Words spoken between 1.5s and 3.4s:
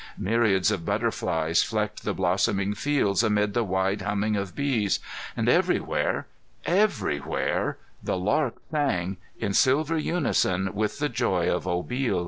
flecked the blossoming fields